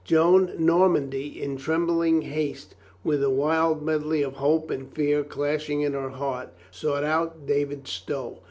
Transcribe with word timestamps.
Joan 0.03 0.53
Normandy, 0.57 1.39
In 1.39 1.57
trembling 1.57 2.23
haste, 2.23 2.73
with 3.03 3.23
a 3.23 3.29
wild 3.29 3.83
medley 3.83 4.23
of 4.23 4.37
hope 4.37 4.71
and 4.71 4.91
fear 4.91 5.23
clashing 5.23 5.81
in 5.81 5.93
her 5.93 6.09
heart, 6.09 6.49
sought 6.71 7.03
out 7.03 7.45
David 7.45 7.87
Stow. 7.87 8.39